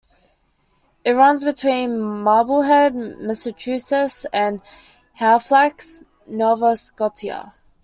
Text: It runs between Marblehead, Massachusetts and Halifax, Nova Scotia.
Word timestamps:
It 1.05 1.11
runs 1.11 1.43
between 1.45 1.99
Marblehead, 2.01 2.95
Massachusetts 2.95 4.25
and 4.33 4.59
Halifax, 5.13 6.03
Nova 6.25 6.75
Scotia. 6.75 7.53